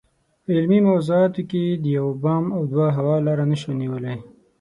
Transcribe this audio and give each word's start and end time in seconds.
په 0.43 0.49
علمي 0.57 0.79
موضوعاتو 0.89 1.41
کې 1.49 1.63
د 1.83 1.85
یو 1.97 2.07
بام 2.23 2.45
او 2.55 2.61
دوه 2.71 2.87
هوا 2.97 3.15
لاره 3.25 3.45
نشو 3.51 3.71
نیولای. 3.81 4.17